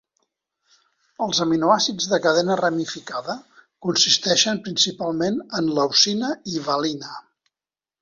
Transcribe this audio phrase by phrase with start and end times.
[1.25, 3.37] Els aminoàcids de cadena ramificada
[3.89, 7.17] consisteixen principalment en leucina i valina.